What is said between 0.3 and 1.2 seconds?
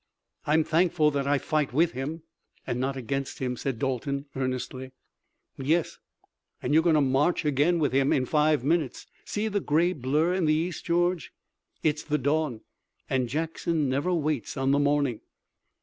"I'm thankful